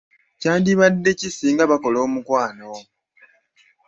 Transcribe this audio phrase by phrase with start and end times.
[0.39, 2.71] Kyandibadde ki singa bakola omukwano.